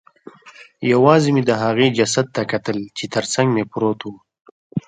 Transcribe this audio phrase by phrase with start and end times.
[0.91, 4.09] یوازې مې د هغې جسد ته کتل چې ترڅنګ مې پروت و